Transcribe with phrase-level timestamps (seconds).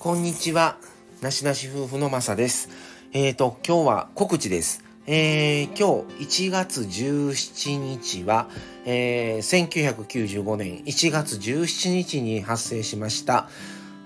[0.00, 0.78] こんにちは。
[1.20, 2.70] なしなし夫婦のまさです。
[3.12, 4.82] えっ、ー、と、今日は告知です。
[5.06, 8.48] えー、今日1月17日は、
[8.86, 13.50] えー、1995年1月17日に発生しました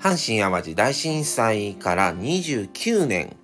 [0.00, 3.36] 阪神淡路大震災から29年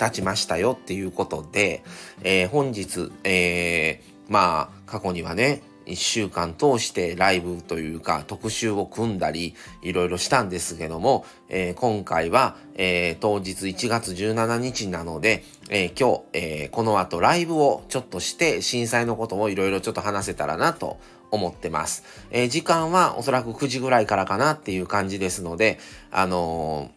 [0.00, 1.84] 経ちましたよっていうことで、
[2.24, 20.98] えー、本日、えー、まあ過去にはね1週間通してライブというか特集を組んだりいろいろしたんですけども、えー、今回は、えー、当日1月17日なので、えー、今日、えこの後ライブをちょっとして震災のことをいろいろちょっと話せたらなと
[21.30, 22.04] 思ってます。
[22.30, 25.78] え時間はおそらく9時ぐらいからかなっていう感じですので、
[26.10, 26.90] あの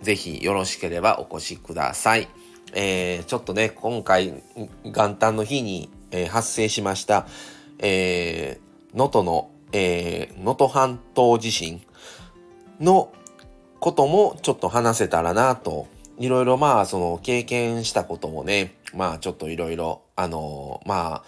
[0.00, 2.28] ー、ぜひよろしければお越しください。
[2.74, 4.42] え、ちょっとね、今回
[4.84, 7.26] 元旦の日に、え、発生しました、
[7.86, 11.82] えー、能登の、えー、能登半島地震
[12.80, 13.12] の
[13.78, 15.86] こともちょっと話せたらなと、
[16.18, 21.24] いろいろまあその経験したこともね、まあちょっといろいろ、あのー、まあ、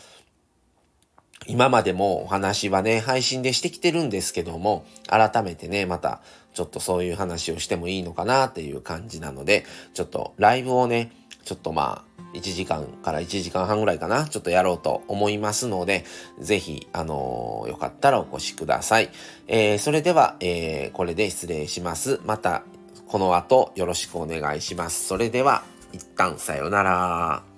[1.47, 6.23] 今までもお話はね、配信でしてきてるんですけども、改めてね、また
[6.55, 11.13] ちょっとそういう話をしてもいいのかなっていう感じなので、ちょっとライブをね、
[11.45, 16.05] ちょっとまあ、1時間から1時間半ぐらいかな、ちょっとやろうと思いますので、
[16.39, 19.11] ぜひ、あのー、よかったらお越しください。
[19.49, 22.21] えー、それでは、えー、これで失礼します。
[22.25, 22.63] また、
[23.07, 25.07] この後よろしくお願いします。
[25.07, 27.56] それでは、一旦さようなら。